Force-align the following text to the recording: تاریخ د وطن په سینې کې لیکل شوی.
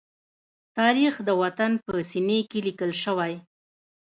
تاریخ 0.77 1.13
د 1.27 1.29
وطن 1.41 1.71
په 1.85 1.93
سینې 2.09 2.39
کې 2.49 2.59
لیکل 2.67 2.91
شوی. 3.03 3.33